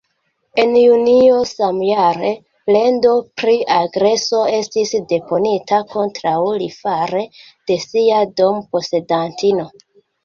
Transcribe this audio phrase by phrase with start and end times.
[0.61, 2.31] En junio samjare,
[2.69, 3.11] plendo
[3.41, 7.25] pri agreso estis deponita kontraŭ li fare
[7.71, 9.73] de sia dom-posedantino.